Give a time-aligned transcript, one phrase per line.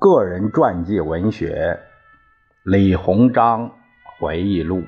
[0.00, 1.78] 个人传记文学
[2.70, 3.70] 《李鸿章
[4.02, 4.78] 回忆录》，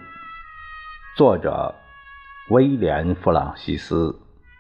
[1.19, 1.75] 作者
[2.49, 4.07] 威廉·弗朗西斯·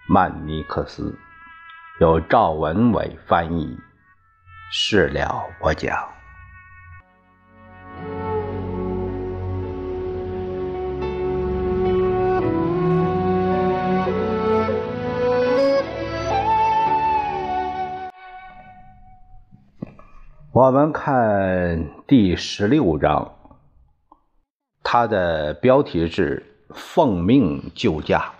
[0.07, 1.19] 曼尼克斯，
[2.01, 3.79] 由赵文伟翻译，
[4.71, 6.12] 事了我讲。
[20.55, 23.37] 我们看第十六章，
[24.83, 26.45] 它的标题是
[26.77, 28.33] “奉命救驾”。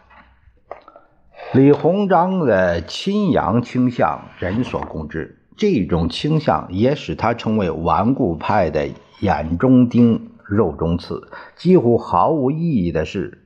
[1.55, 8.91] 李鸿章的亲洋倾向人所共知，这种倾向也使他成为顽固派的
[9.21, 11.31] 眼中钉、肉中刺。
[11.57, 13.43] 几乎毫无意义的是，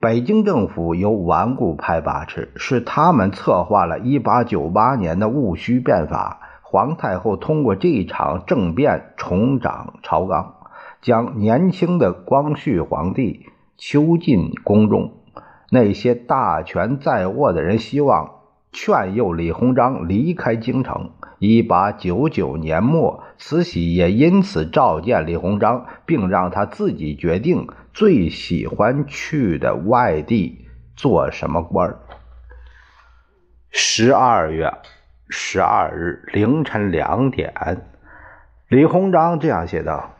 [0.00, 6.48] 北京政府由顽固派把持，是他们策划了1898年的戊戌变法。
[6.72, 10.54] 皇太后通过这一场政变重掌朝纲，
[11.02, 13.44] 将年轻的光绪皇帝
[13.76, 15.12] 囚禁宫中。
[15.70, 18.36] 那些大权在握的人希望
[18.72, 21.10] 劝诱李鸿章离开京城。
[21.40, 30.64] 1899年末，慈禧也因此召见李鸿章，并让他自己决定最喜欢去的外地
[30.96, 31.98] 做什么官。
[33.70, 34.72] 十二月。
[35.34, 37.54] 十二日凌晨两点，
[38.68, 40.10] 李鸿章这样写道：“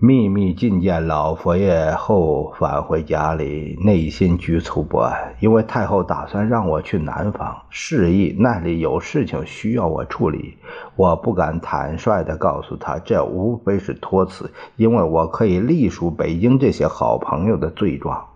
[0.00, 10.56] 秘密觐见老佛爷后返回家里，内心局促不安，因为太后打算让我去南方，示意那里有事情需要我处理。
[10.96, 18.26] 我不敢坦率地告诉他，这无非是托辞，因为我可以隶属北京这些好朋友的罪状。”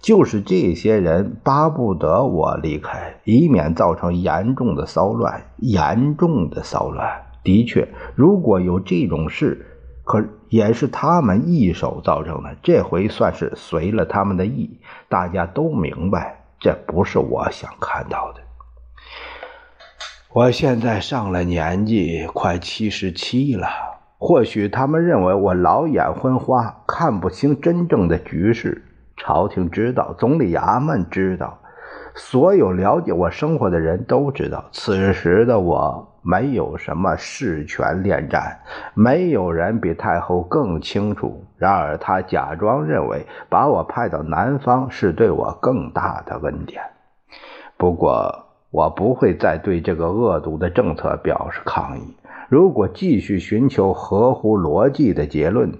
[0.00, 5.42] 就是这些人巴不得我离开，以免造成严重的骚乱。
[5.56, 9.66] 严重的骚乱，的确，如果有这种事，
[10.04, 12.56] 可也是他们一手造成的。
[12.62, 14.78] 这回算是随了他们的意。
[15.08, 18.40] 大家都明白，这不是我想看到的。
[20.32, 23.66] 我现在上了年纪，快七十七了。
[24.18, 28.84] 或许他们认为我老眼昏花，看不清真正的局势。
[29.18, 31.58] 朝廷知道，总理衙门知道，
[32.14, 38.58] 所有了解我生活的人都知道，此时的我没有什么事权恋战，
[38.94, 41.44] 没有人比太后更清楚。
[41.56, 46.82] 然而，他假装认为把我派到南方是对我更大的恩典。
[47.76, 52.16] 不过，我不会再对这个恶毒的政策表示抗议。
[52.48, 55.72] 如果继续寻求合乎逻辑的结论。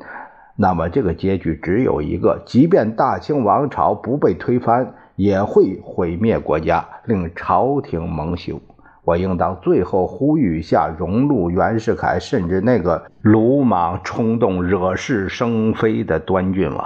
[0.60, 8.60] 那么这个结局只有一个：即便大清王朝不被推翻，也会毁灭国家，令朝廷蒙羞。
[9.04, 16.84] 我应当最后呼吁一下荣禄、袁世凯，甚至那个鲁莽冲动、惹是生非的端郡王。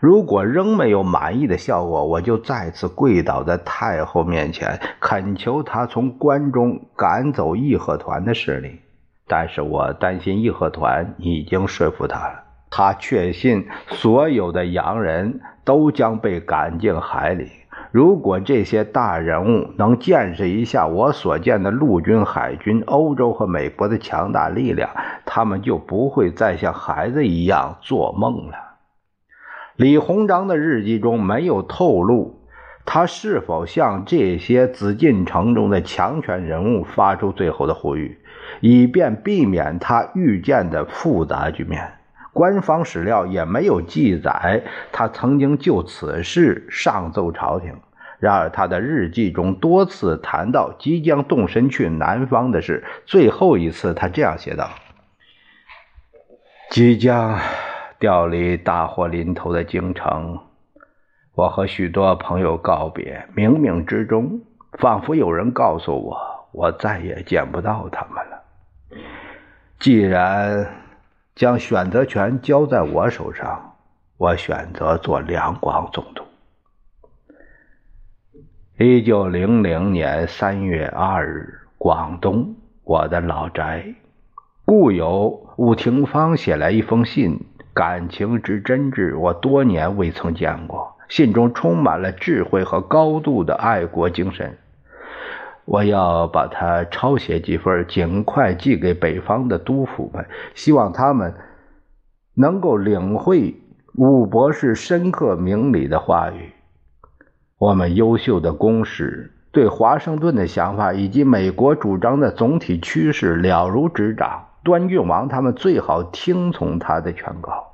[0.00, 8.80] 如果仍没有满意的效果，我就再次跪倒在太后面前，恳求她从关中赶走义和团的势力。
[9.28, 12.43] 但是我担心义和团已经说服他了。
[12.76, 17.46] 他确信所有的洋人都将被赶进海里。
[17.92, 24.90] 如果这些大人物能见识一下我所见的陆军、海军、欧洲和美国的强大力量，
[25.24, 28.56] 他们就不会再像孩子一样做梦了。
[29.76, 32.40] 李鸿章的日记中没有透露
[32.84, 38.18] 他是否向这些紫禁城中的强权人物发出最后的呼吁，
[38.60, 41.92] 以便避免他预见的复杂局面。
[42.34, 44.62] 官方史料也没有记载
[44.92, 47.72] 他曾经就此事上奏朝廷。
[48.18, 52.84] 然而，他的日记中多次谈到即将动身去南方的事。
[53.06, 54.70] 最后一次，他这样写道
[56.70, 57.38] ：“即将
[57.98, 60.38] 调离大祸临头的京城，
[61.34, 63.26] 我和许多朋友告别。
[63.36, 64.40] 冥冥之中，
[64.78, 66.16] 仿佛有人告诉我，
[66.52, 68.42] 我再也见不到他们了。
[69.78, 70.66] 既然……”
[71.34, 73.74] 将选择权交在我手上，
[74.16, 76.24] 我选择做两广总督。
[78.78, 82.54] 一九零零年三月二日，广东
[82.84, 83.94] 我的老宅，
[84.64, 87.40] 故友伍廷芳写来一封信，
[87.72, 90.96] 感情之真挚，我多年未曾见过。
[91.08, 94.56] 信中充满了智慧和高度的爱国精神。
[95.64, 101.34] 我要把它抄写几份，尽快寄给北方的督府们，希望他们
[102.34, 103.54] 能够领会
[103.94, 106.52] 武博士深刻明理的话语。
[107.58, 114.48] 我们优秀的公使对华盛顿的想法以及美国主张的总体趋势了如指掌。
[114.64, 117.72] 端郡王他们最好听从他的劝告。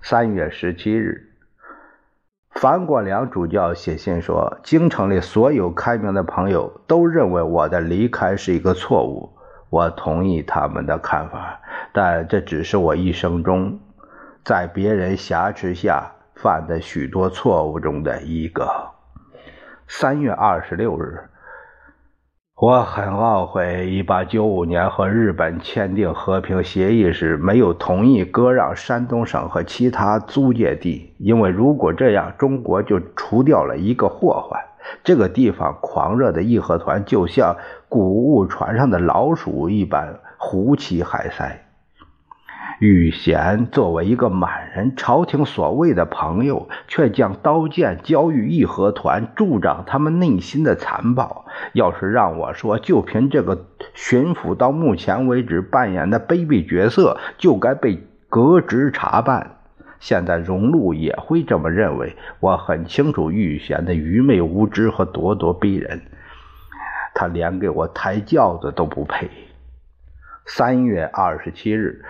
[0.00, 1.31] 三月十七日，
[2.62, 9.30] 樊国良主教写信说，京城里所有开明的朋友都认为我的离开是一个错误。
[9.68, 11.60] 我同意他们的看法，
[11.92, 13.80] 但这只是我一生中
[14.44, 18.92] 在别人挟持下犯的许多错误中的一个。
[19.88, 21.31] 三月二十六日。
[22.62, 34.60] 我很懊悔，一八九五年和日本签订和平协议时没有同意割让山东省和其他租界地，因为如果这样，中国就除掉了一个祸患。
[35.02, 37.56] 这个地方狂热的义和团就像
[37.88, 41.61] 谷物船上的老鼠一般，胡起海塞。
[42.82, 51.46] 宇贤作为一个满人，朝廷所谓的朋友，却将刀剑交予义和团，助长他们内心的残暴。
[51.74, 59.58] 要是让我说，就凭这个巡抚到目前为止扮演的卑鄙角色，就该被革职查办。
[60.00, 62.16] 现在荣禄也会这么认为。
[62.40, 66.02] 我很清楚玉贤的愚昧无知和咄咄逼人，
[67.14, 69.30] 他连给我抬轿子都不配。
[70.46, 72.02] 三月二十七日。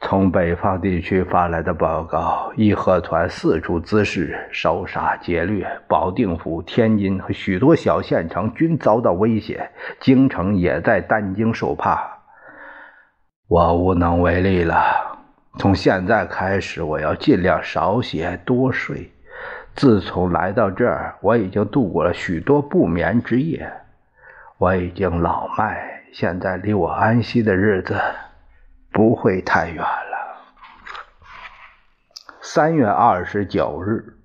[0.00, 12.00] 从北方地区发来的报告：义和团四处滋事，烧杀劫掠，保定府、天津和许多小县城均遭到威胁，京城也在担惊受怕。
[13.48, 14.76] 我无能为力了。
[15.58, 19.10] 从现在开始，我要尽量少写、多睡。
[19.74, 23.68] 自从来到这儿，我已经度过了许多不眠之夜。
[24.58, 28.00] 我已经老迈，现在离我安息的日子。
[28.98, 30.18] 不会太远了。
[32.40, 34.18] 三月二十九日，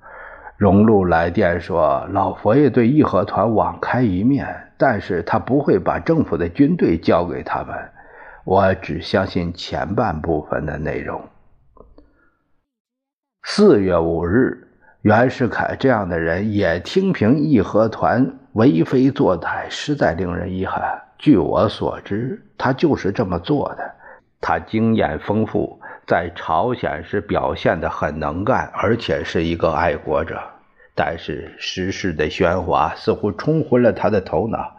[0.58, 7.78] 荣禄来电说，老佛爷对义和团网开一面，但是他不会把政府的军队交给他们。
[8.46, 11.22] 我只相信前半部分的内容。
[13.44, 14.69] 四月五日，
[15.04, 21.00] 袁世凯这样的人也听凭义和团为非作歹，实在令人遗憾。
[21.19, 23.94] 据我所知，他就是这么做的。
[24.45, 30.38] 他经验丰富，在朝鲜时表现得很能干，而且是一个爱国者。
[30.94, 34.75] 但是时事的喧哗似乎冲昏了他的头脑。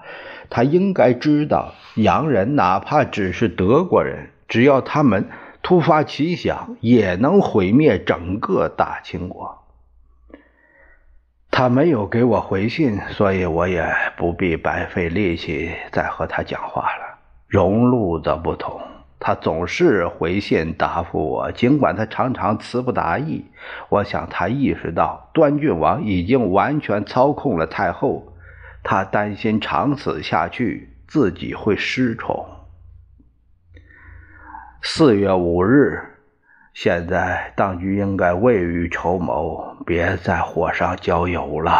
[0.50, 5.30] 他应该知道，洋人哪怕只是德国人，只要他们
[5.62, 9.64] 突发奇想，也能毁灭整个大清国。
[11.50, 13.88] 他没有给我回信，所以我也
[14.18, 17.18] 不必白费力气再和他讲话了。
[17.48, 18.78] 荣禄则不同。
[19.26, 23.46] 他总是回信答复我，尽管他常常词不达意。
[23.88, 28.34] 我想他意识到端郡王已经完全操控了太后，
[28.82, 32.46] 他担心长此下去自己会失宠。
[34.82, 36.02] 四月五日，
[36.74, 41.72] 现在当局应该未雨绸缪，别再火上浇油了。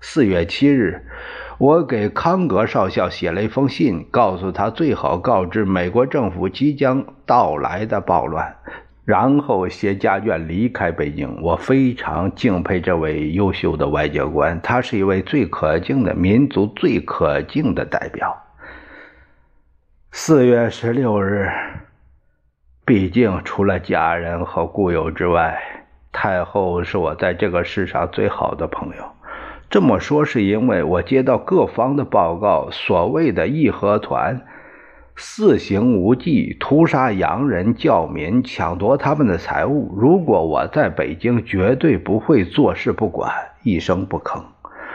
[0.00, 1.04] 四月七日。
[1.58, 8.54] 我给康格少校写了一封信，告诉他最好告知美国政府即将到来的暴乱，
[9.04, 11.42] 然后携家眷离开北京。
[11.42, 18.40] 我非常敬佩这位优秀的外交官，他是一位最可敬的民族最可敬的代表。
[20.12, 21.50] 四月十六日，
[22.84, 25.60] 毕竟除了家人和故友之外，
[26.12, 29.17] 太后是我在这个世上最好的朋友。
[29.70, 34.40] 这么说是因为我接到各方的报告，所谓的义和团
[35.14, 39.92] 肆行无忌，屠杀洋人教民，抢夺他们的财物。
[39.94, 43.30] 如果我在北京，绝对不会坐视不管，
[43.62, 44.40] 一声不吭。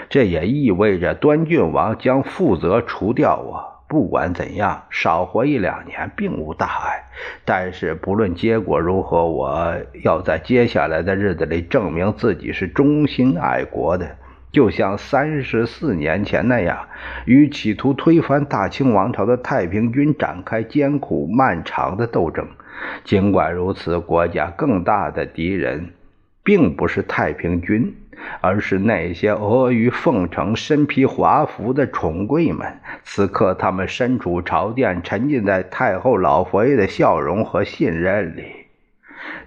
[0.09, 3.73] 这也意味着端郡王将负责除掉我。
[3.87, 7.03] 不管怎样，少活一两年并无大碍。
[7.45, 14.15] 但是不论结果如何，我要在接下来的日子里证明自己是忠心爱国的。
[14.53, 16.87] 就像三十四年前那样，
[17.25, 22.47] 与企图推翻大清王朝的太平军展开艰苦漫长的斗争。
[23.03, 25.89] 尽管如此，国家更大的敌人，
[26.43, 27.95] 并不是太平军，
[28.41, 32.79] 而是那些阿谀奉承、身披华服的宠贵们。
[33.03, 38.43] 此刻，他们身处朝殿，沉浸在太后老佛爷的笑容和信任里。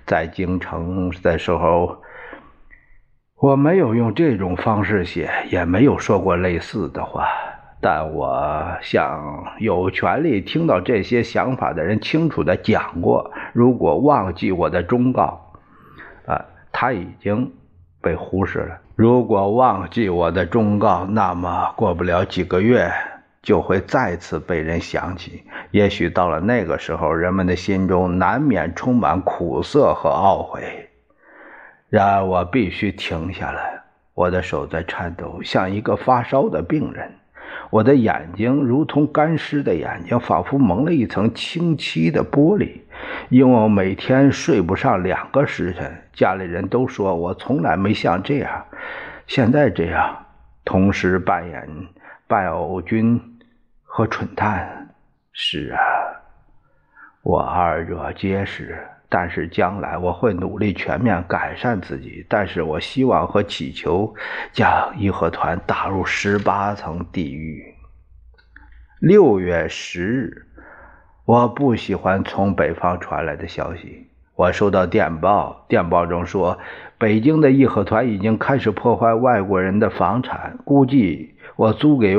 [0.05, 2.03] 在京城的时候。
[3.38, 7.28] 我没有用这种方式写，也没有说过类似的话，
[7.83, 15.52] 但我向有权利听到这些想法的人清楚的讲过：如果忘记我的忠告，
[16.26, 16.40] 啊，
[16.73, 17.52] 他已经
[18.00, 18.78] 被忽视了。
[18.95, 22.90] 如果忘记我的忠告，那么过不了几个月
[23.43, 25.45] 就会再次被人想起。
[25.73, 30.86] 也许到了那个时候，人们的心中难免充满苦涩和懊悔。
[31.88, 33.81] 然而，我必须停下来。
[34.14, 37.12] 我的手在颤抖，像一个发烧的病人。
[37.71, 42.81] 我的眼睛如同干尸的眼睛，仿佛蒙了一层清漆的玻璃。
[43.28, 48.64] 因为我每天睡不上两个时辰，家里人都说我从来没像这样，
[49.26, 50.26] 现在这样，
[50.64, 51.69] 同时扮演
[52.26, 53.21] 扮偶君
[53.85, 54.88] 和蠢蛋。
[55.33, 55.78] 是啊，
[57.23, 58.78] 我二者皆是。
[59.09, 62.25] 但是将来我会努力全面改善自己。
[62.29, 64.15] 但是我希望和祈求
[64.53, 67.75] 将义和团打入十八层地狱。
[68.99, 70.47] 六月十日，
[71.25, 74.09] 我不喜欢从北方传来的消息。
[74.35, 76.59] 我收到电报，电报中说，
[76.99, 80.59] 北京的义和团已经开始破坏外国人的房产。
[80.65, 82.19] 估计我租给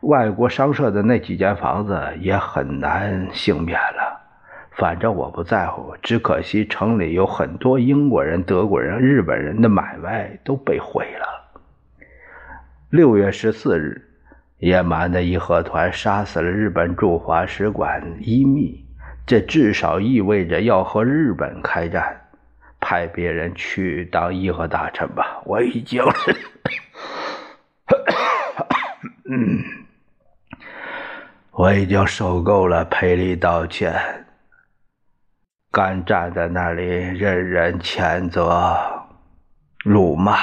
[0.00, 4.27] 外国商社的那几间房子也很难幸免了。
[4.78, 11.26] 反正我不在乎，只可惜城里有很多英国人、德国人、日本人的买卖都被毁了。
[12.88, 14.00] 六月十四日，
[14.58, 18.84] 野蛮的义和团杀死了日本驻华使馆伊密，
[19.26, 22.16] 这至少意味着要和日本开战。
[22.80, 26.00] 派别人去当义和大臣吧，我已经，
[31.50, 33.92] 我已经受够了赔礼道歉。
[35.78, 38.76] 干站在那里任人谴责、
[39.84, 40.36] 辱骂。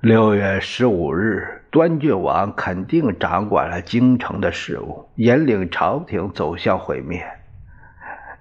[0.00, 7.24] 六月十五日，端郡王肯定掌管了京城的事务，引领朝廷走向毁灭。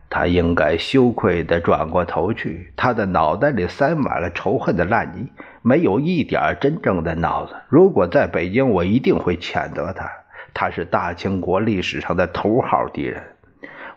[0.09, 7.53] 他应该羞愧地转过头去，他的脑袋里塞满了仇恨的烂泥，没有一点真正的脑子。
[7.69, 10.09] 如果在北京，我一定会谴责他。
[10.55, 13.21] 他是大清国历史上的头号敌人。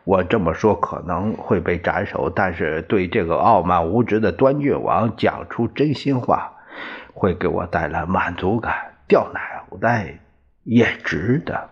[0.04, 6.52] 我这么说可能会被斩首，但是对这个傲慢无知的端郡王讲出真心话，
[7.14, 8.74] 会给我带来满足感，
[9.08, 10.18] 掉脑袋
[10.62, 11.70] 也值得。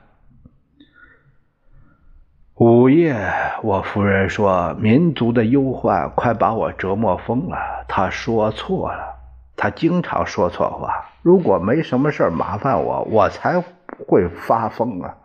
[2.54, 3.16] 午夜，
[3.62, 7.58] 我夫人说：“民族的忧患快把我折磨疯了。”
[7.88, 9.16] 她说错了，
[9.56, 11.06] 她经常说错话。
[11.22, 13.62] 如果没什么事麻烦我，我才
[14.06, 15.16] 会发疯啊。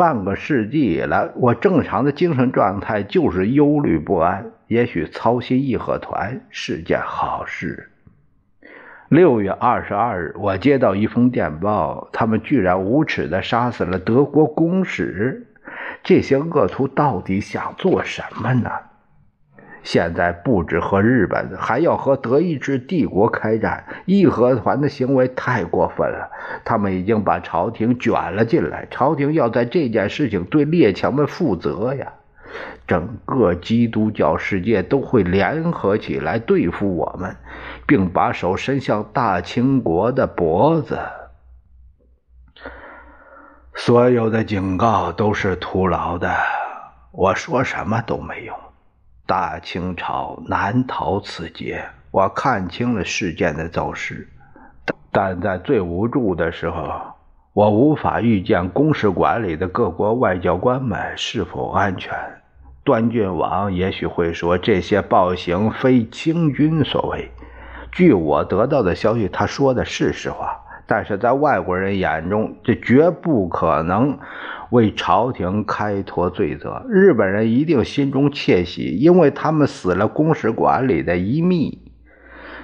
[0.00, 4.46] 半个世纪以来，我正常的精神状态就是忧虑不安。
[4.66, 7.90] 也许操心义和团是件好事。
[9.10, 15.46] 六月二十二日，我接到一封电报，他们居然无耻地杀死了德国公使。
[16.02, 18.70] 这些恶徒到底想做什么呢？
[19.82, 23.84] 现在不止和日本，还要和德意志帝国开战。
[24.04, 26.30] 义和团的行为太过分了，
[26.64, 28.86] 他们已经把朝廷卷了进来。
[28.90, 32.12] 朝廷要在这件事情对列强们负责呀！
[32.86, 37.36] 整个基督教世界都会联合起来对付我们，
[37.86, 40.98] 并把手伸向大清国的脖子。
[43.74, 46.34] 所有的警告都是徒劳的，
[47.12, 48.54] 我说什么都没用。
[49.30, 51.84] 大清朝难逃此劫。
[52.10, 54.26] 我看清了事件的走势，
[55.12, 57.00] 但在最无助的时候，
[57.52, 62.12] 我无法预见公使馆里的各国外交官们是否安全。
[62.82, 67.30] 端郡王也许会说这些暴行非清军所为。
[67.92, 74.18] 据我得到的消息，他说的是实话，但是在外国人眼中，这绝不可能。
[74.70, 81.80] 为朝廷开脱罪责，日本人一定心中窃喜，因为他们死了公使馆里的一秘。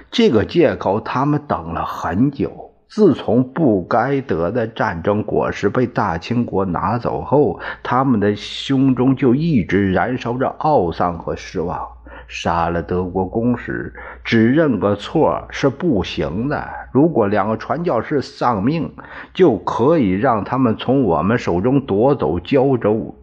[0.09, 2.71] 这个借口他们等了很久。
[2.89, 11.85] 自从不该得的战争果实被大清国拿走后，他们的胸中就一直燃烧着懊丧和失望。
[12.27, 13.93] 杀了德国公使，
[14.23, 16.67] 只认个错是不行的。
[16.91, 18.93] 如果两个传教士丧命，
[19.33, 23.15] 就可以让他们从我们手中夺走胶州，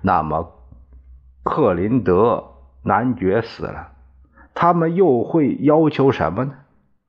[0.00, 0.52] 那么
[1.42, 2.44] 克林德
[2.82, 3.88] 男爵死了，
[4.54, 6.52] 他们又会要求什么呢？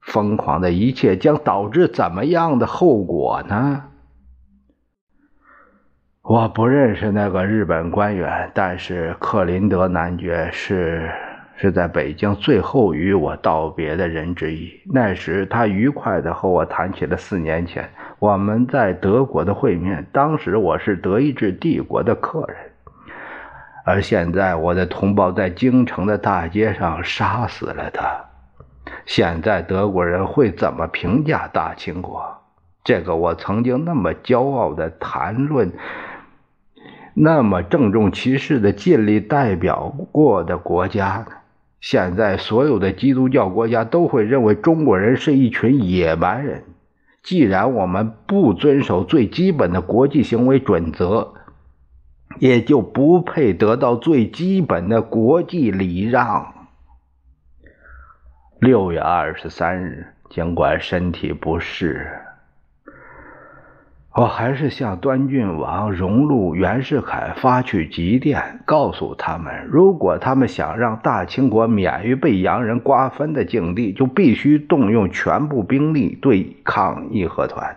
[0.02, 3.86] 疯狂的一切将导致怎么样的后果呢？
[6.22, 11.12] 我不认识那个日本官员，但是克林德男爵是
[11.56, 14.82] 是在北京最后与我道别的人之一。
[14.92, 20.06] 那时他愉快地和我谈起了四年前我们在德国的会面。
[20.12, 22.58] 当时我是德意志帝国的客人，
[23.86, 28.04] 而现在我的同胞在京城的大街上杀死了他。
[29.06, 32.42] 现在德国人会怎么评价大清国？
[32.84, 35.72] 这个我曾经那么骄傲的谈论，
[37.14, 41.36] 那么郑重其事的尽力代表过的国家呢？
[41.84, 46.64] 现在所有的基督教国家都会认为中国人是一群野蛮人。
[47.22, 51.34] 既然我们不遵守最基本的国际行为准则，
[52.40, 56.54] 也就不配得到最基本的国际礼让。
[58.62, 62.23] 六月二十三日，尽管身体不适。
[64.16, 77.76] 我还是向端郡王荣禄、袁世凯发去急电，告诉他们，如果他们想让大清国免于被洋人瓜分的境地，就必须动用全部兵力对抗义和团。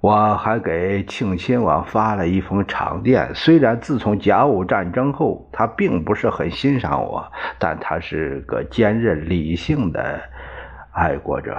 [0.00, 10.18] 我还给庆亲王发了一封长电，虽然自从甲午战争后，他并不是很欣赏我，但他是个坚韧理性的
[10.92, 11.54] 爱国者，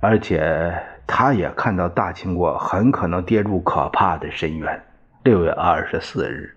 [0.00, 0.72] 而且。
[1.12, 4.80] 他也看到大清国很可能跌入可怕的深渊。
[5.24, 6.54] 六月二十四日，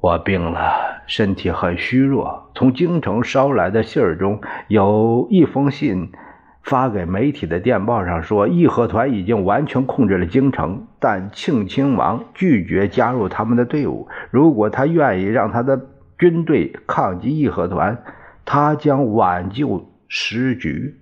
[0.00, 2.50] 我病了，身体很虚弱。
[2.54, 6.12] 从京城捎来的信儿中有一封信，
[6.62, 14.08] 发给媒体的电报上说，义和团已经完全控制了京城，但庆亲王拒绝加入他们的队伍。
[14.30, 15.80] 如果他愿意让他的
[16.18, 18.04] 军队抗击义和团，
[18.44, 21.00] 他将挽救时局。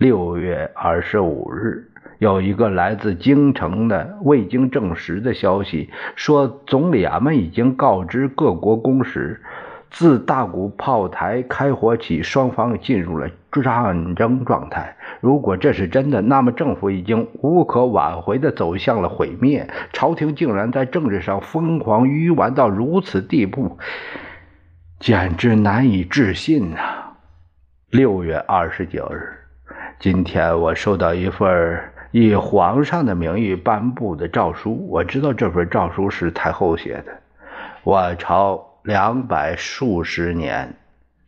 [0.00, 1.86] 六月二十五日，
[2.20, 9.42] 有一个来自京城的未经证实的消息，说总理衙门已经告知各国公使，
[9.90, 14.96] 自大沽炮台开火起，双方进入了战争状态。
[15.20, 19.68] 如果这是真的，那么政府已经无可挽回地走向了毁灭。
[19.92, 23.76] 朝廷竟然在政治上疯狂愚顽到如此地步，
[24.98, 27.18] 简直难以置信啊！
[27.90, 29.39] 六月二十九日。
[30.00, 31.78] 今天我收到一份
[32.10, 37.12] 以皇上的名义颁布的诏书，我知道这份诏书是太后写的。
[37.84, 40.74] 我朝两百数十年，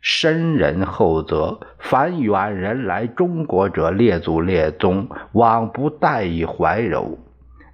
[0.01, 7.19] 深人厚泽，凡远人来中国者，列祖列宗，往不待以怀柔。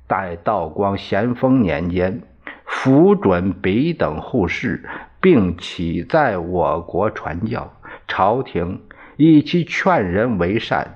[0.06, 2.22] 待道光咸丰年间，
[2.66, 4.84] 符准彼等护士，
[5.22, 7.72] 并起在我国传教，
[8.06, 8.82] 朝廷。
[9.22, 10.96] 以其劝人为善，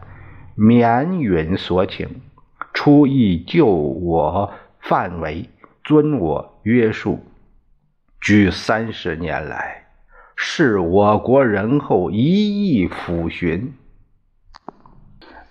[0.55, 2.21] 免允所请，
[2.73, 5.49] 出意救我范围，
[5.83, 7.19] 尊我约束，
[8.21, 9.87] 居三十年来，
[10.37, 13.73] 是我国人后一意抚寻，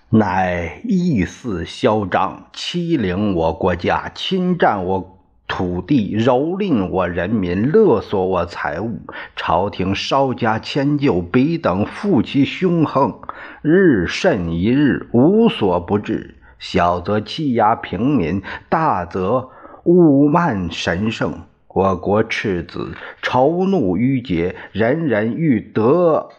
[0.09, 5.12] 乃意肆嚣张，欺凌我国家，侵占我。
[5.55, 9.01] 土地蹂躏我人民，勒索我财物，
[9.35, 13.19] 朝廷稍加迁就，彼等负其凶横，
[13.61, 16.37] 日甚一日，无所不至。
[16.57, 19.49] 小则欺压平民，大则
[19.85, 21.41] 侮慢神圣。
[21.67, 26.29] 我国赤子仇怒郁结，人人欲得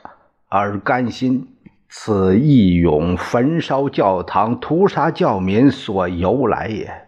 [0.49, 1.47] 而甘心。
[1.89, 7.04] 此义勇焚烧教堂、屠杀教民所由来也。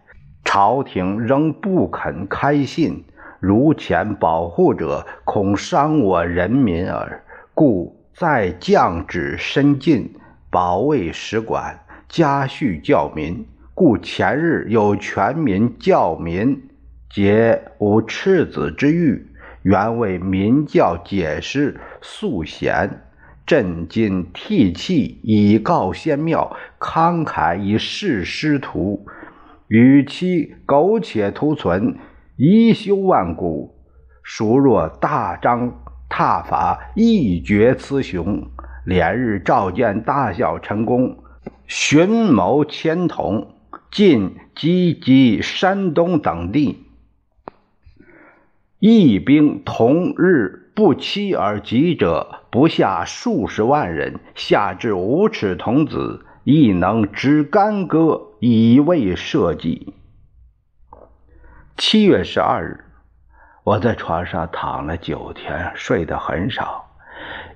[0.49, 3.03] 朝廷仍不肯开信，
[3.41, 7.21] 如前保护者，恐伤我人民耳，
[7.53, 10.09] 故再降旨申进，
[10.49, 13.45] 保卫使馆，加恤教民。
[13.73, 16.69] 故前日有全民教民，
[17.09, 19.27] 皆无赤子之欲，
[19.63, 23.01] 原为民教解释素贤，
[23.45, 29.05] 朕今涕泣以告先庙，慷慨以示师徒。
[29.67, 31.97] 与其苟且图存，
[32.35, 33.75] 一修万古，
[34.23, 38.47] 孰若大张挞伐，一决雌雄？
[38.85, 41.17] 连日召见大小臣工，
[41.67, 43.55] 寻谋迁统，
[43.91, 46.85] 尽击击山东等地，
[48.79, 56.23] 义兵同日不期而击者，不下数十万人，下至五尺童子。
[56.49, 59.95] 亦能执干戈以为社稷。
[61.75, 62.83] 七月十二日，
[63.63, 66.85] 我在床上躺了九天，睡得很少，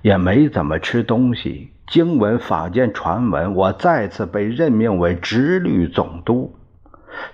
[0.02, 1.70] 也没怎么吃东西。
[1.86, 6.56] 经闻坊间传闻，我再次被任命为直隶总督，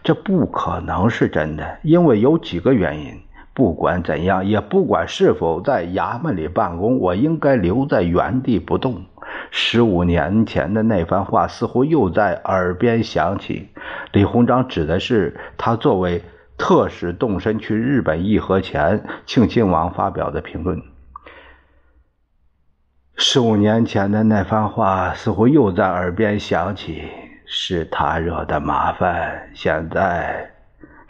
[0.03, 3.19] 这不可能是真的，因为有几个原因。
[3.55, 9.07] 不管怎样，也不管是否在衙门里办公，我应该留在原地不动。
[9.51, 13.69] 十五年前的那番话似乎又在耳边响起。
[14.13, 16.23] 李鸿章指的是他作为
[16.57, 20.83] 特使动身去日本议和前，庆亲王发表的评论。
[23.17, 27.03] 十五年前的那番话似乎又在耳边响起，
[27.47, 30.51] 是他惹的麻烦，现在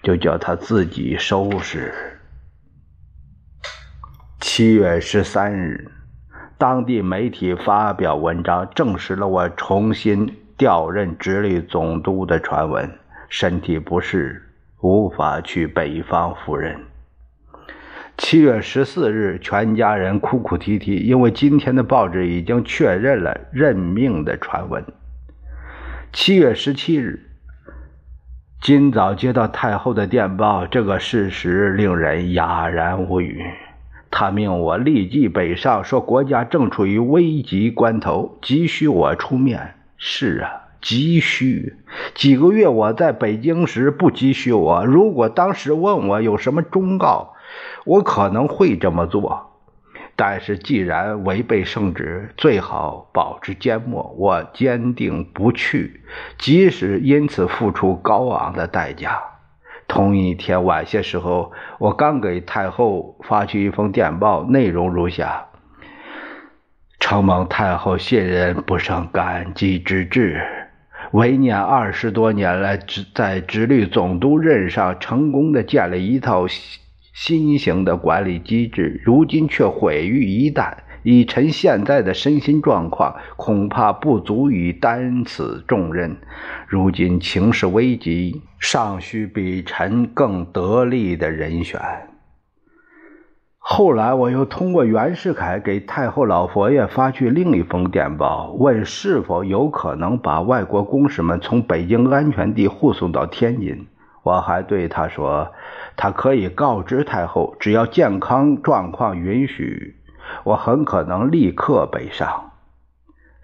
[0.03, 1.93] 就叫他自己收拾。
[4.41, 5.91] 七月十三日，
[6.59, 12.91] 当地媒体发表文章，证实了我重新调任直隶总督的传闻。
[13.29, 14.43] 身体不适，
[14.81, 16.77] 无法去北方赴任。
[18.17, 24.85] 七月十四日，全家人哭哭啼啼，因为今天的报纸已经确认了任命的传闻。
[26.13, 27.21] 七月十七日，
[28.61, 33.45] 今早接到太后的电报，这个事实令人哑然无语。
[34.11, 39.75] 他命我立即北上，说国家正处于危急关头，急需我出面。
[39.97, 40.65] 是啊。
[40.81, 41.75] 急需
[42.15, 44.87] 几个月，我在北京时不急需我。
[44.87, 47.35] 如果当时问我有什么忠告，
[47.85, 49.51] 我可能会这么做。
[50.15, 54.15] 但是既然违背圣旨，最好保持缄默。
[54.17, 56.01] 我坚定不去，
[56.39, 59.21] 即使因此付出高昂的代价。
[59.89, 65.47] 同一天晚些时候，我刚给太后发去一封电报，内容如下：
[67.01, 70.41] 承蒙太后信任，不胜感激之至。
[71.13, 72.79] 为念二十多年来
[73.15, 80.75] 在直隶总督任上成功的建了一套新型的管理机制，如今却毁于一旦。
[81.11, 86.19] 以臣现在的身心状况，恐怕不足以担此重任。
[86.67, 91.81] 如今情势危急，尚需比臣更得力的人选。
[93.57, 103.87] 后来，我又通过袁世凯给太后老佛爷发去另一封电报，问是否有可能把外国公使们从北京安全地护送到天津。
[104.25, 105.53] 我还对他说，
[105.97, 109.95] 他可以告知太后，只要健康状况允许，
[110.45, 112.51] 我很可能立刻北上。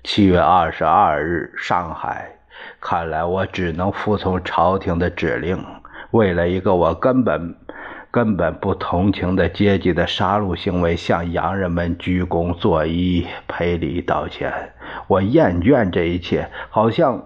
[0.03, 2.31] 七月二十二日，上海，
[2.81, 5.65] 看来我只能服从朝廷的指令。
[6.11, 7.57] 为了一个我根本。
[8.11, 14.53] 根本不同情的阶级的杀戮行为，向洋人们鞠躬作揖、赔礼道歉。
[15.09, 17.21] 我厌倦这一切，好像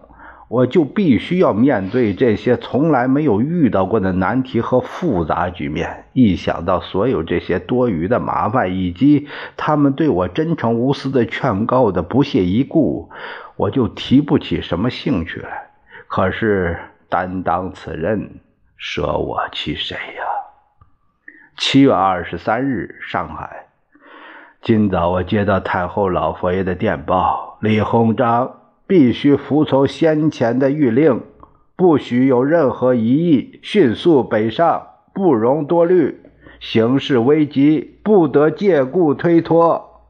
[0.48, 6.06] 我就必须要面对这些从来没有遇到过的难题和复杂局面。
[6.14, 13.10] 一想到所有这些多余的麻烦，以及他们对我真诚无私的劝告的不屑一顾，
[13.56, 15.68] 我就提不起什么兴趣来。
[16.08, 16.78] 可是
[17.10, 18.40] 担当此任，
[18.78, 20.22] 舍我其谁呀？
[21.58, 23.66] 七月二十三日，上海。
[24.62, 28.57] 今早我接到太后老佛爷的电报，李鸿章
[28.88, 31.20] 必须服从先前的谕令，
[31.76, 36.22] 不许有任何疑义，迅速北上，不容多虑。
[36.58, 40.02] 形势危急，不得借故推脱。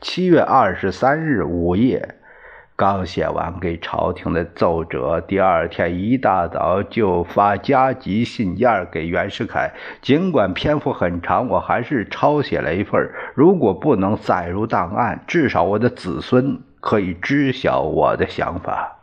[0.00, 2.16] 七月二十三日午夜。
[2.76, 9.72] 刚写完给朝廷的奏折，第二天一大早就发加急信件给袁世凯。
[10.02, 13.10] 尽管篇幅很长，我还是抄写了一份。
[13.34, 18.98] 如果不能载入档案，至少我的子孙可以知晓我的想法。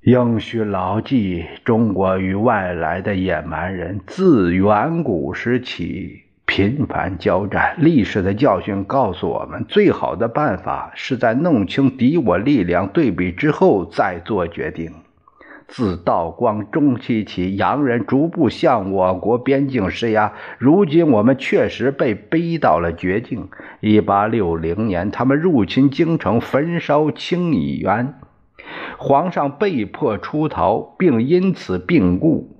[0.00, 6.22] 应需牢记，中国与外来的野蛮人自远古时起。
[6.46, 14.90] 频繁交战，历史的教训告诉我们，最好的办法是在弄清敌我力量对比之后再做决定。
[15.68, 23.48] 自道光中期起，洋人逐步向我国边境施压，如今我们确实被逼到了绝境。
[23.80, 28.14] 一八六零年，他们入侵京城，焚烧清漪园，
[28.96, 32.56] 皇上被迫出逃，并因此病故。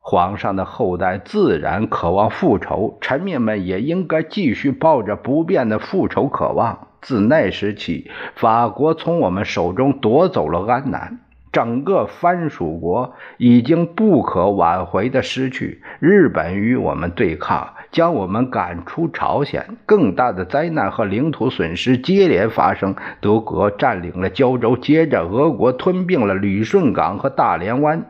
[0.00, 6.88] 皇上的后代自然渴望复仇，臣民们也应该继续抱着不变的复仇渴望。
[7.00, 11.20] 自那时起，法国从我们手中夺走了安南，
[11.52, 15.82] 整个藩属国已经不可挽回的失去。
[15.98, 22.94] 日本与我们对抗，将我们赶出朝鲜，更大的灾难和领土损失接连发生。
[23.20, 28.04] 德国占领了胶州，接着俄国吞并了旅顺港和大连湾。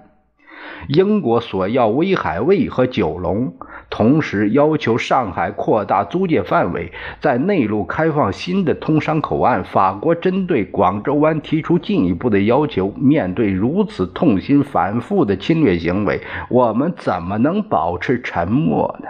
[0.86, 3.52] 英国索要威海卫和九龙，
[3.90, 9.64] 同时要求上海扩大租界范围，在内陆开放新的通商口岸。
[9.64, 12.88] 法国针对广州湾提出进一步的要求。
[12.96, 19.08] 面对如此痛心反复的侵略行为，我们怎么能保持沉默呢？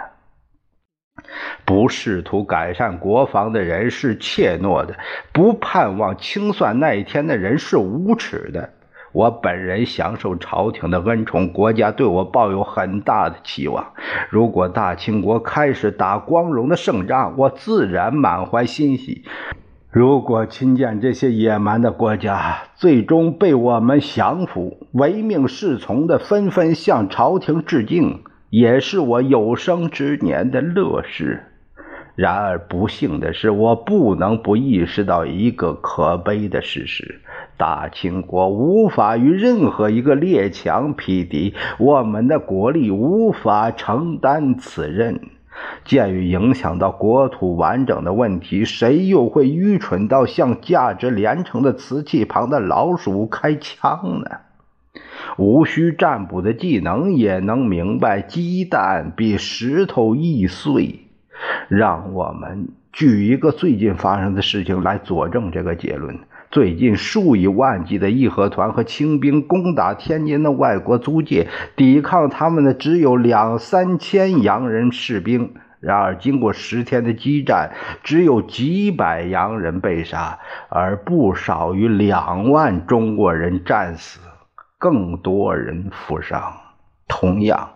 [1.65, 4.95] 不试图改善国防的人是怯懦的，
[5.31, 8.71] 不盼望清算那一天的人是无耻的。
[9.11, 13.93] 我本人享受朝廷的恩宠，国家对我抱有很大的期望。
[14.29, 19.23] 如果大清国开始打光荣的胜仗，我自然满怀欣喜。
[19.91, 31.48] 如果亲见这些野蛮的国家最终被我们降服，唯命是从的纷纷向朝廷致敬，也是我有生之年的乐事。
[32.19, 37.21] 然而不幸的是，我不能不意识到一个可悲的事实：
[37.55, 45.29] 大清国无法与任何一个列强匹敌，我们的国力无法承担此任。
[45.85, 54.39] 鉴于影响到国土完整的问题，谁又会愚蠢到向价值连城的瓷器旁的老鼠开枪呢？
[55.37, 61.05] 无需占卜的技能也能明白，鸡蛋比石头易碎。
[61.67, 66.19] 让我们举一个最近发生的事情来佐证这个结论。
[66.51, 75.53] 最近数以万计的义和团和清兵攻打天津的外国租界，抵抗他们的只有两三千洋人士兵。
[75.79, 77.71] 然而，经过十天的激战，
[78.03, 84.19] 只有几百洋人被杀，而不少于两万中国人战死，
[84.77, 86.51] 更多人负伤。
[87.07, 87.69] 同样。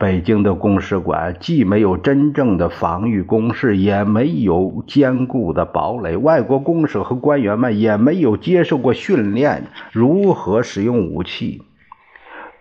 [0.00, 6.16] 北京的公使馆既没有真正的防御工事，也没有坚固的堡垒。
[6.16, 11.62] 外国公使和官员们也没有接受过训练，如何使用武器？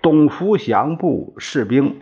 [0.01, 1.95] 董福祥部士兵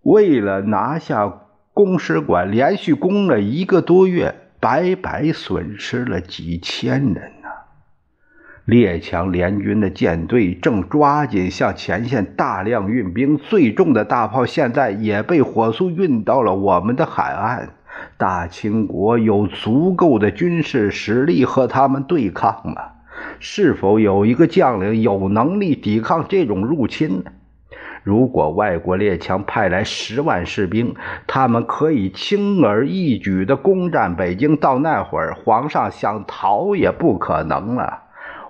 [0.00, 1.42] 为了拿下
[1.74, 7.43] 公使馆，连续攻了一个多月，白白损失了几千人。
[8.64, 17.74] 列强联军的舰队正抓紧向前线大量运兵，最重的大炮现在也被火速运到了我们的海岸。
[18.16, 22.82] 大清国有足够的军事实力和他们对抗吗？
[23.38, 27.32] 是否有一个将领有能力抵抗这种入侵呢？
[28.02, 30.94] 如果外国列强派来十万士兵，
[31.26, 34.56] 他们可以轻而易举地攻占北京。
[34.56, 38.03] 到那会儿，皇上想逃也不可能了。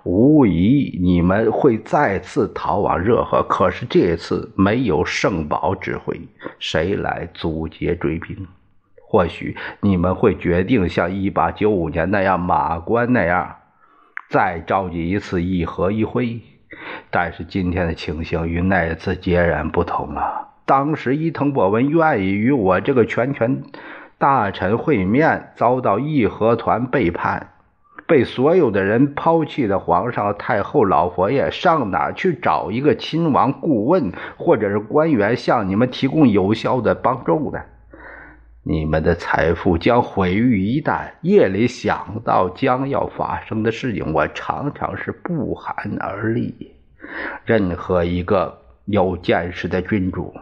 [0.05, 3.41] 无疑，你们会再次逃往热河。
[3.49, 6.21] 可是这次没有圣宝指挥，
[6.59, 8.47] 谁来阻截追兵？
[9.01, 13.55] 或许你们会决定像一八九五年那样，马关那样，
[14.29, 16.39] 再召集一次议和议会。
[17.09, 20.49] 但是今天的情形与那次截然不同了。
[20.65, 23.63] 当时伊藤博文愿意与我这个全权
[24.19, 27.53] 大臣会面，遭到义和团背叛。
[28.07, 37.59] 被所有的人抛弃的皇上、太后、老佛爷，上哪去找一个亲王顾问或者是官员向你们提供有效的帮助呢？
[38.67, 41.11] 你们的财富将毁于一旦。
[41.21, 46.73] 夜里想到将要发生的事情，我常常是不寒而栗。
[47.43, 50.33] 任何一个有见识的君主，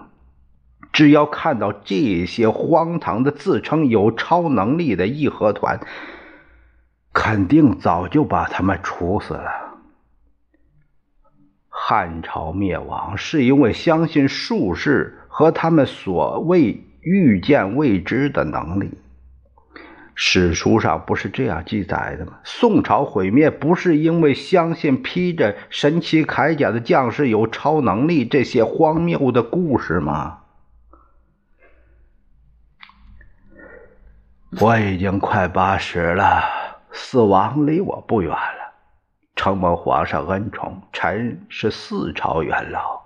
[0.93, 5.82] 只要看到这些荒唐的自称有超能力的义和团，
[7.13, 9.52] 肯定早就把他们处死了。
[11.69, 18.97] 汉朝灭亡是因为相信术士和他们所谓预见未知的能力。
[20.15, 22.34] 史书上不是这样记载的吗？
[22.43, 30.39] 宋朝毁灭不是因为相信披着神奇铠甲的将士有超能力这些荒谬的故事吗？
[34.62, 36.62] 我已经快八十了。
[36.93, 38.73] 死亡离我不远了，
[39.36, 43.01] 承蒙皇上恩宠，臣是四朝元老。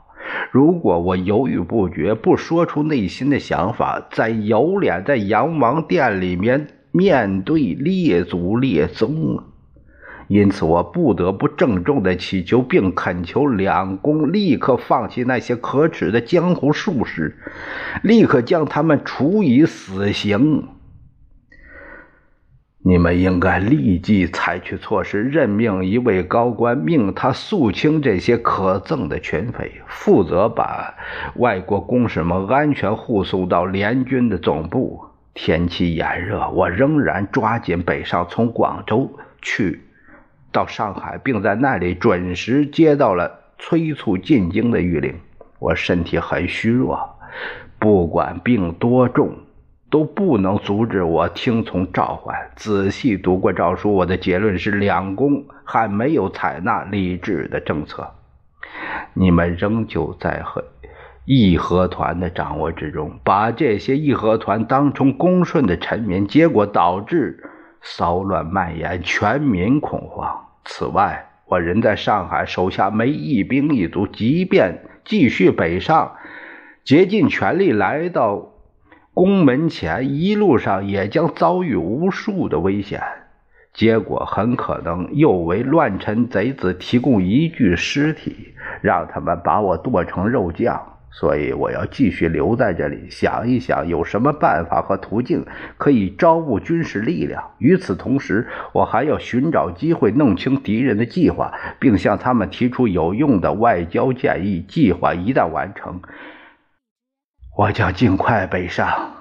[0.51, 9.43] 如果我犹豫不决，不说出内心的想法，再有脸在阎王殿里面面对列祖列宗啊！
[10.27, 17.37] 因此，我不得不郑重的祈求，并恳求两宫立刻放弃那些可耻的江湖术士，
[18.03, 20.67] 立刻将他们处以死刑。
[22.87, 30.95] 你们应该立即采取措施，任命一位高官，命他肃清这些可憎的群匪，负责把
[31.35, 35.03] 外国公使们安全护送到联军的总部。
[35.33, 39.81] 天气炎热，我仍然抓紧北上，从广州去
[40.53, 45.13] 到上海，并在那里准时接到了催促进京的谕令。
[45.59, 47.17] 我身体很虚弱，
[47.79, 49.35] 不管病多重。
[49.89, 52.35] 都不能阻止我听从召唤。
[52.55, 58.11] 仔细读过诏书，我的结论是：两宫还没有采纳理智的政策，
[59.13, 60.63] 你们仍旧在和
[61.25, 67.49] 义和团的掌握之中，把这些义和团当成恭顺的臣民，结果导致
[67.81, 70.47] 骚乱蔓延，全民恐慌。
[70.65, 76.15] 此外，我人在上海，手下没一兵一卒，即便继续北上，
[76.83, 78.51] 竭尽全力来到
[79.17, 83.01] 宫门前，一路上也将遭遇无数的危险。
[83.73, 90.79] 结果很可能又为乱臣贼子提供一具尸体，让他们把我剁成肉酱。
[91.09, 95.43] 所以我要继续留在这里，想一想有什么办法和途径
[95.79, 97.43] 可以招募军事力量。
[97.57, 104.63] 与此同时，我还要寻找机会弄清敌人的计划，并向他们提出有用的外交建议。
[104.67, 106.01] 计划一旦完成，
[107.57, 109.13] 我将尽快北上。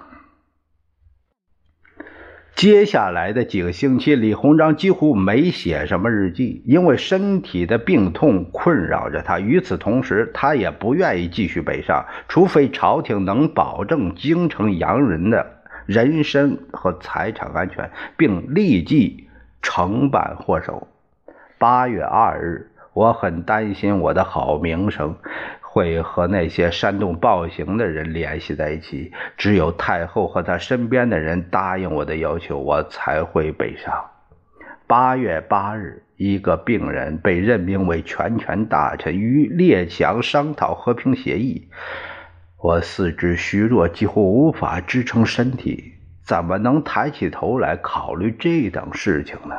[2.54, 9.40] 接下来的几个星期，李鸿章几乎没写什么日记，因为身体的病痛困扰着他。
[9.40, 19.30] 与此同时，他也不愿意继续北上，除非朝廷能保证京城洋人的人身和财产安全，并立即
[19.62, 20.88] 惩办祸首。
[21.56, 25.16] 八月二日，我很担心我的好名声。
[25.76, 29.12] 会和那些煽动暴行的人联系在一起。
[29.36, 34.06] 只有太后和她身边的人答应我的要求，我才会北上。
[34.86, 41.68] 八月八日，一个病人被任命为全权大臣，与列强商讨和平协议。
[42.58, 49.54] 我四肢虚弱，几乎无法支撑身体，怎么能抬起头来考虑这等事情呢？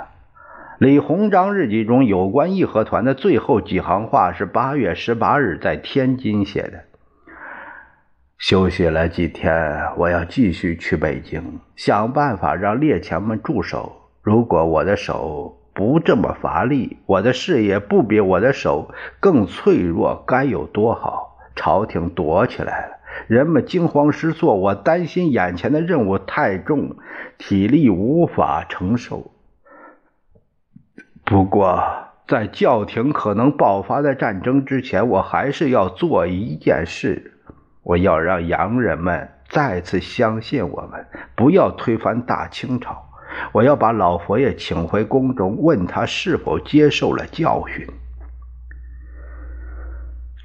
[0.80, 6.84] 李鸿章日记中有关义和团的最后几行话是八月十八日在天津写的。
[8.38, 11.42] 休息了几天，我要继续去北京，
[11.76, 13.92] 想办法让列强们住手。
[14.22, 21.40] 如果我的手不这么乏力，我的事业不比我的手更脆弱，该有多好！
[21.56, 26.98] 朝廷躲起来了，人们惊慌失措，我担心眼前的任务太重，
[27.40, 29.32] 体力无法承受。
[31.30, 31.84] 不过，
[32.26, 37.34] 在教廷可能爆发的战争之前，我还是要做一件事：
[37.84, 43.10] 我要让洋人们再次相信我们，不要推翻大清朝。
[43.52, 47.86] 我要把老佛爷请回宫中，问他是否接受了教训。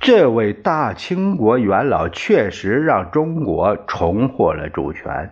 [0.01, 5.31] 这位大清国元老确实让中国重获了主权。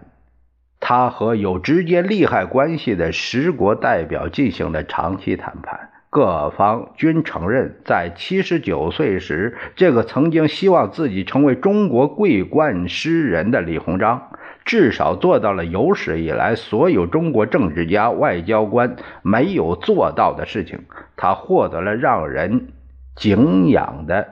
[0.80, 14.32] 他和有直接利害关系的十国代表进行了长期谈判，各方均承认，在七十九岁时，这个曾经希望自己成为中国桂冠诗人的李鸿章，
[14.64, 20.86] 至少做到了有史以来所有中国政治家、外交官没有做到的事情。
[21.14, 22.68] 他获得了让人
[23.14, 24.26] 敬仰的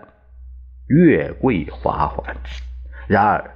[0.86, 2.34] 月桂华环。
[3.06, 3.50] 然而，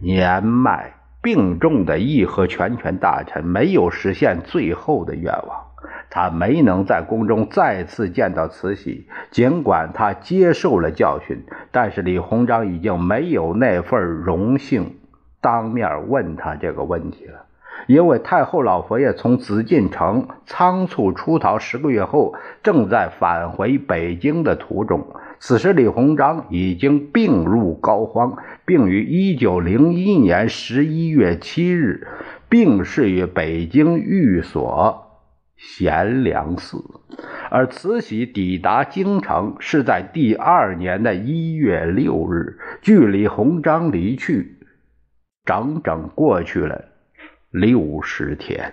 [0.00, 0.97] 年迈。
[1.20, 5.66] 病重的义和全权大臣没有实现最后的愿望，
[6.10, 9.08] 他没能在宫中再次见到慈禧。
[9.30, 14.96] 尽管他接受了教训，但是李鸿章已经没有那份荣幸
[15.40, 17.46] 当面问他这个问题了，
[17.86, 25.06] 因为太后老佛爷从紫禁城仓促出逃十个月后，正在返回北京的途中。
[25.40, 32.06] 此时，李鸿章已经病入膏肓，并于一九零一年十一月七日
[32.48, 35.04] 病逝于北京寓所
[35.56, 36.82] 贤良寺，
[37.50, 44.58] 而慈禧抵达京城是在第二年的一月六日，距李鸿章离去
[45.44, 46.84] 整整过去了
[47.50, 48.72] 六十天。